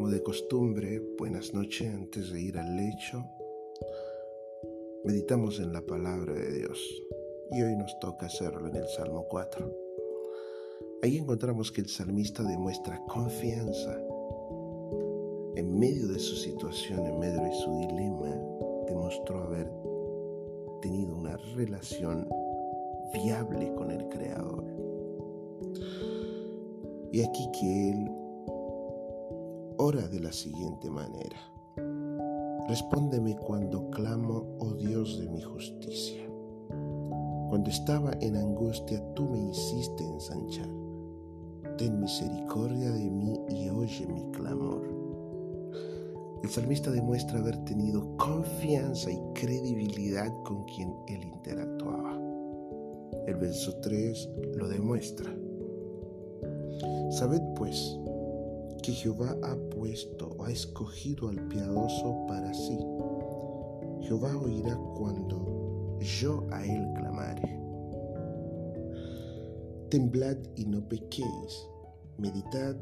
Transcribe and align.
Como 0.00 0.12
de 0.12 0.22
costumbre, 0.22 0.98
buenas 1.18 1.52
noches 1.52 1.94
antes 1.94 2.32
de 2.32 2.40
ir 2.40 2.56
al 2.56 2.74
lecho. 2.74 3.22
Meditamos 5.04 5.60
en 5.60 5.74
la 5.74 5.82
palabra 5.82 6.32
de 6.32 6.54
Dios 6.54 6.80
y 7.50 7.60
hoy 7.60 7.76
nos 7.76 7.98
toca 8.00 8.24
hacerlo 8.24 8.66
en 8.68 8.76
el 8.76 8.88
Salmo 8.88 9.26
4. 9.28 9.70
Ahí 11.02 11.18
encontramos 11.18 11.70
que 11.70 11.82
el 11.82 11.88
salmista 11.88 12.42
demuestra 12.42 12.98
confianza. 13.08 13.94
En 15.56 15.78
medio 15.78 16.08
de 16.08 16.18
su 16.18 16.34
situación, 16.34 17.04
en 17.04 17.18
medio 17.18 17.42
de 17.42 17.52
su 17.52 17.70
dilema, 17.80 18.34
demostró 18.86 19.42
haber 19.42 19.70
tenido 20.80 21.14
una 21.14 21.36
relación 21.54 22.26
viable 23.12 23.74
con 23.74 23.90
el 23.90 24.08
Creador. 24.08 24.64
Y 27.12 27.20
aquí 27.20 27.50
que 27.52 27.90
él 27.90 28.19
ora 29.80 30.06
de 30.08 30.20
la 30.20 30.30
siguiente 30.30 30.90
manera. 30.90 31.38
Respóndeme 32.68 33.34
cuando 33.34 33.88
clamo, 33.88 34.58
oh 34.58 34.74
Dios 34.74 35.18
de 35.18 35.30
mi 35.30 35.40
justicia. 35.40 36.22
Cuando 37.48 37.70
estaba 37.70 38.12
en 38.20 38.36
angustia, 38.36 39.02
tú 39.14 39.24
me 39.24 39.38
hiciste 39.38 40.04
ensanchar. 40.04 40.68
Ten 41.78 41.98
misericordia 41.98 42.90
de 42.90 43.10
mí 43.10 43.40
y 43.48 43.70
oye 43.70 44.06
mi 44.06 44.30
clamor. 44.32 44.86
El 46.42 46.50
salmista 46.50 46.90
demuestra 46.90 47.38
haber 47.38 47.56
tenido 47.64 48.18
confianza 48.18 49.10
y 49.10 49.18
credibilidad 49.32 50.30
con 50.42 50.64
quien 50.64 50.94
él 51.08 51.24
interactuaba. 51.24 52.20
El 53.26 53.36
verso 53.36 53.74
3 53.80 54.28
lo 54.56 54.68
demuestra. 54.68 55.34
Sabed 57.10 57.40
pues 57.56 57.98
que 58.90 58.96
Jehová 58.96 59.36
ha 59.44 59.54
puesto 59.70 60.36
ha 60.42 60.50
escogido 60.50 61.28
al 61.28 61.46
piadoso 61.46 62.26
para 62.26 62.52
sí. 62.52 62.76
Jehová 64.00 64.36
oirá 64.36 64.76
cuando 64.96 65.96
yo 66.00 66.44
a 66.50 66.64
él 66.64 66.84
clamare. 66.96 67.60
Temblad 69.90 70.38
y 70.56 70.64
no 70.64 70.88
pequéis, 70.88 71.68
meditad 72.18 72.74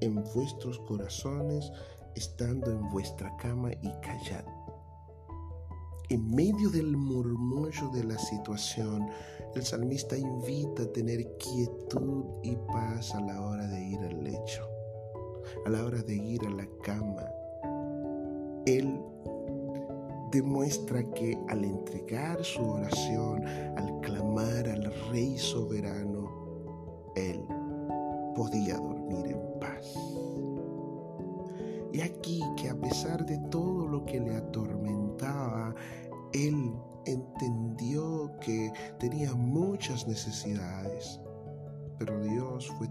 en 0.00 0.22
vuestros 0.32 0.78
corazones 0.86 1.72
estando 2.14 2.70
en 2.70 2.88
vuestra 2.90 3.36
cama 3.38 3.72
y 3.72 3.90
callad. 4.00 4.44
En 6.08 6.30
medio 6.36 6.70
del 6.70 6.96
murmullo 6.96 7.90
de 7.92 8.04
la 8.04 8.18
situación, 8.18 9.08
el 9.56 9.64
salmista 9.64 10.16
invita 10.16 10.84
a 10.84 10.92
tener 10.92 11.36
quietud 11.38 12.26
y 12.44 12.54
paz 12.72 13.12
a 13.12 13.20
la 13.20 13.40
hora 13.40 13.66
de 13.66 13.84
ir 13.84 13.98
al 13.98 14.22
lecho 14.22 14.77
a 15.66 15.70
la 15.70 15.84
hora 15.84 16.02
de 16.02 16.14
ir 16.14 16.44
a 16.46 16.50
la 16.50 16.66
cama. 16.82 17.24
Él 18.66 19.00
demuestra 20.30 21.02
que 21.14 21.38
al 21.48 21.64
entregar 21.64 22.44
su 22.44 22.62
oración, 22.62 23.46
al 23.46 24.00
clamar 24.00 24.68
al 24.68 24.92
Rey 25.10 25.38
soberano, 25.38 27.12
Él 27.16 27.40
podía 28.34 28.76
dormir 28.76 29.26
en 29.26 29.60
paz. 29.60 29.94
Y 31.92 32.00
aquí 32.00 32.42
que 32.56 32.68
a 32.68 32.76
pesar 32.78 33.24
de 33.24 33.38
todo 33.50 33.88
lo 33.88 34.04
que 34.04 34.20
le 34.20 34.36
atormentaba, 34.36 35.74
Él 36.32 36.74
entendió 37.06 38.30
que 38.40 38.70
tenía 38.98 39.34
muchas 39.34 40.06
necesidades, 40.06 41.20
pero 41.98 42.20
Dios 42.20 42.68
fue 42.78 42.88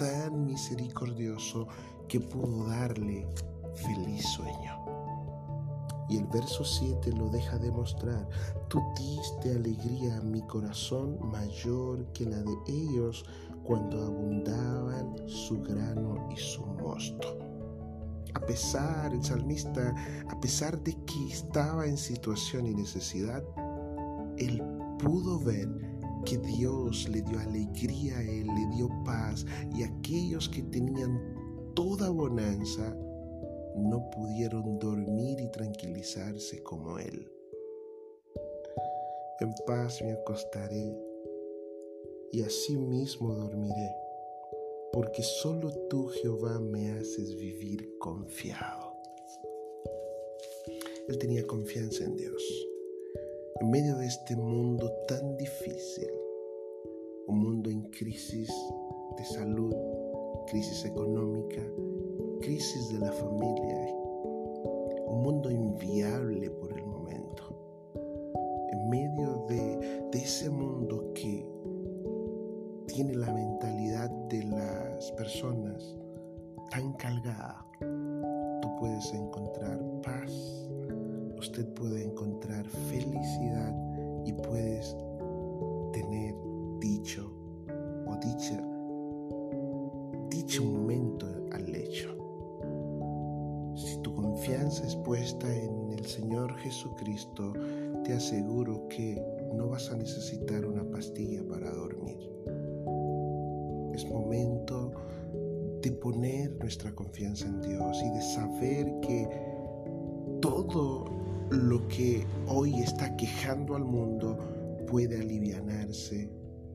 tan 0.00 0.46
misericordioso 0.46 1.68
que 2.08 2.20
pudo 2.20 2.68
darle 2.68 3.26
feliz 3.74 4.24
sueño. 4.34 4.78
Y 6.08 6.16
el 6.16 6.26
verso 6.26 6.64
7 6.64 7.12
lo 7.12 7.28
deja 7.28 7.58
demostrar. 7.58 8.26
Tú 8.68 8.80
diste 8.96 9.54
alegría 9.54 10.16
a 10.16 10.22
mi 10.22 10.40
corazón 10.46 11.18
mayor 11.20 12.06
que 12.14 12.24
la 12.24 12.38
de 12.38 12.56
ellos 12.66 13.26
cuando 13.62 14.02
abundaban 14.02 15.16
su 15.28 15.60
grano 15.60 16.28
y 16.34 16.36
su 16.38 16.64
mosto. 16.64 17.38
A 18.32 18.40
pesar, 18.40 19.12
el 19.12 19.22
salmista, 19.22 19.94
a 20.30 20.40
pesar 20.40 20.82
de 20.82 20.94
que 21.04 21.28
estaba 21.30 21.86
en 21.86 21.98
situación 21.98 22.66
y 22.66 22.74
necesidad, 22.74 23.44
él 24.38 24.62
pudo 24.98 25.38
ver 25.40 25.89
que 26.24 26.38
Dios 26.38 27.08
le 27.08 27.22
dio 27.22 27.38
alegría 27.38 28.18
a 28.18 28.22
él, 28.22 28.46
le 28.46 28.76
dio 28.76 28.88
paz 29.04 29.44
y 29.74 29.82
aquellos 29.82 30.48
que 30.48 30.62
tenían 30.62 31.72
toda 31.74 32.10
bonanza 32.10 32.96
no 33.76 34.10
pudieron 34.10 34.78
dormir 34.78 35.40
y 35.40 35.50
tranquilizarse 35.50 36.62
como 36.62 36.98
él. 36.98 37.30
En 39.40 39.54
paz 39.66 40.02
me 40.02 40.12
acostaré 40.12 40.94
y 42.32 42.42
así 42.42 42.76
mismo 42.76 43.34
dormiré, 43.34 43.94
porque 44.92 45.22
solo 45.22 45.72
tú, 45.88 46.08
Jehová, 46.08 46.60
me 46.60 46.92
haces 46.92 47.34
vivir 47.36 47.96
confiado. 47.98 48.94
Él 51.08 51.18
tenía 51.18 51.46
confianza 51.46 52.04
en 52.04 52.16
Dios. 52.16 52.69
En 53.60 53.70
medio 53.70 53.98
de 53.98 54.06
este 54.06 54.34
mundo 54.36 54.90
tan 55.06 55.36
difícil, 55.36 56.08
un 57.26 57.40
mundo 57.40 57.68
en 57.68 57.82
crisis 57.90 58.50
de 59.18 59.24
salud, 59.26 59.74
crisis 60.46 60.86
económica, 60.86 61.60
crisis 62.40 62.88
de 62.88 63.00
la 63.00 63.12
familia, 63.12 63.94
un 65.08 65.22
mundo 65.22 65.50
inviable 65.50 66.48
por 66.52 66.72
el 66.72 66.86
momento. 66.86 67.54
En 68.72 68.88
medio 68.88 69.44
de, 69.46 70.08
ese 70.14 70.48
mundo 70.48 71.12
que 71.12 71.46
tiene 72.86 73.14
la 73.14 73.30
mentalidad 73.30 74.08
de 74.30 74.42
las 74.44 75.12
personas 75.12 75.98
tan 76.70 76.94
cargada, 76.94 77.66
tú 77.78 78.76
puedes 78.78 79.12
encontrar 79.12 79.78
paz, 80.02 80.32
usted 81.60 81.74
puede 81.74 82.04
encontrar 82.04 82.66
felicidad 82.88 83.74
y 84.24 84.32
puedes 84.32 84.96
tener 85.92 86.34
dicho 86.80 87.30
o 88.06 88.16
dicha 90.30 90.62
un 90.62 90.72
momento 90.72 91.26
al 91.52 91.70
lecho. 91.70 92.16
Si 93.76 93.98
tu 93.98 94.14
confianza 94.14 94.86
es 94.86 94.96
puesta 94.96 95.54
en 95.54 95.92
el 95.92 96.06
Señor 96.06 96.56
Jesucristo, 96.56 97.52
te 98.04 98.14
aseguro 98.14 98.88
que 98.88 99.22
no 99.54 99.68
vas 99.68 99.90
a 99.90 99.96
necesitar 99.96 100.64
una 100.64 100.84
pastilla 100.90 101.42
para 101.46 101.70
dormir. 101.70 102.18
Es 103.94 104.08
momento 104.08 104.92
de 105.82 105.92
poner 105.92 106.56
nuestra 106.58 106.94
confianza 106.94 107.46
en 107.46 107.60
Dios 107.60 108.02
y 108.02 108.10
de 108.10 108.22
saber 108.22 109.00
que 109.00 109.28
todo 110.40 111.19
lo 111.50 111.86
que 111.88 112.26
hoy 112.46 112.80
está 112.80 113.16
quejando 113.16 113.74
al 113.74 113.84
mundo 113.84 114.38
puede 114.86 115.20
alivianarse 115.20 116.30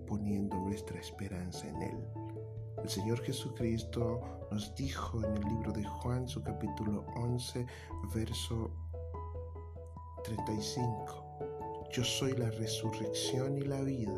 poniendo 0.06 0.58
nuestra 0.58 1.00
esperanza 1.00 1.68
en 1.68 1.82
Él. 1.82 1.98
El 2.84 2.90
Señor 2.90 3.20
Jesucristo 3.22 4.22
nos 4.52 4.76
dijo 4.76 5.24
en 5.24 5.38
el 5.38 5.44
libro 5.46 5.72
de 5.72 5.84
Juan, 5.84 6.28
su 6.28 6.44
capítulo 6.44 7.06
11, 7.16 7.66
verso 8.14 8.70
35, 10.24 11.88
Yo 11.92 12.04
soy 12.04 12.34
la 12.34 12.50
resurrección 12.52 13.58
y 13.58 13.62
la 13.62 13.82
vida. 13.82 14.14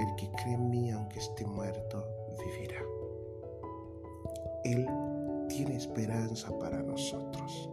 El 0.00 0.14
que 0.16 0.30
cree 0.32 0.54
en 0.54 0.68
mí, 0.68 0.90
aunque 0.90 1.20
esté 1.20 1.46
muerto, 1.46 2.04
vivirá. 2.38 2.82
Él 4.64 4.86
tiene 5.48 5.76
esperanza 5.76 6.56
para 6.58 6.82
nosotros. 6.82 7.70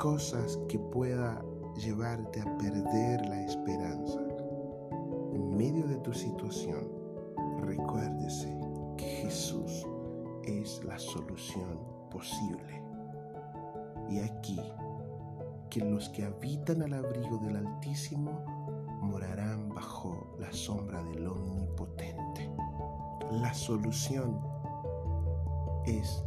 Cosas 0.00 0.58
que 0.66 0.78
pueda 0.78 1.44
llevarte 1.76 2.40
a 2.40 2.56
perder 2.56 3.28
la 3.28 3.44
esperanza 3.44 4.18
medio 5.60 5.86
de 5.86 5.96
tu 5.96 6.14
situación, 6.14 6.88
recuérdese 7.58 8.58
que 8.96 9.04
Jesús 9.04 9.86
es 10.44 10.82
la 10.84 10.98
solución 10.98 11.78
posible. 12.10 12.82
Y 14.08 14.20
aquí, 14.20 14.58
que 15.68 15.80
los 15.80 16.08
que 16.08 16.24
habitan 16.24 16.80
al 16.80 16.94
abrigo 16.94 17.36
del 17.44 17.56
Altísimo 17.56 18.42
morarán 19.02 19.68
bajo 19.68 20.34
la 20.38 20.50
sombra 20.50 21.04
del 21.04 21.26
Omnipotente. 21.26 22.48
La 23.32 23.52
solución 23.52 24.40
es 25.84 26.24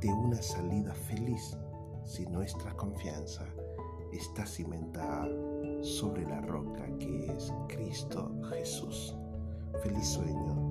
de 0.00 0.12
una 0.12 0.42
salida 0.42 0.92
feliz 0.94 1.56
si 2.08 2.26
nuestra 2.26 2.74
confianza 2.74 3.46
está 4.12 4.46
cimentada 4.46 5.28
sobre 5.82 6.24
la 6.24 6.40
roca 6.40 6.88
que 6.98 7.26
es 7.26 7.52
Cristo 7.68 8.32
Jesús. 8.48 9.14
Feliz 9.82 10.08
sueño 10.08 10.67